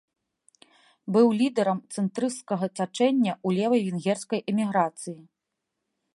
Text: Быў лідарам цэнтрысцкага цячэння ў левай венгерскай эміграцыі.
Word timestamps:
Быў 1.17 1.27
лідарам 1.41 1.79
цэнтрысцкага 1.97 2.65
цячэння 2.77 3.33
ў 3.45 3.49
левай 3.61 3.81
венгерскай 3.87 4.39
эміграцыі. 4.55 5.17